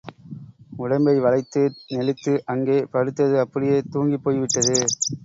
உடம்பை 0.79 1.13
வளைத்து, 1.19 1.61
நெளித்து 1.89 2.33
அங்கே 2.45 2.77
படுத்தது 2.93 3.37
அப்படியே 3.39 3.77
தூங்கிப் 3.91 4.23
போய்விட்டது. 4.23 4.79